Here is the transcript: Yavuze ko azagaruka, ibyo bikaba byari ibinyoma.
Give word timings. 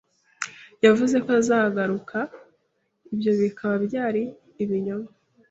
Yavuze 0.85 1.15
ko 1.23 1.29
azagaruka, 1.41 2.17
ibyo 3.13 3.31
bikaba 3.39 3.75
byari 3.85 4.23
ibinyoma. 4.63 5.09